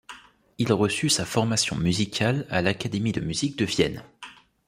Il 0.57 0.73
reçut 0.73 1.09
sa 1.09 1.25
formation 1.25 1.75
musicale 1.77 2.47
à 2.49 2.63
l’Académie 2.63 3.11
de 3.11 3.21
musique 3.21 3.55
de 3.55 3.65
Vienne. 3.65 4.01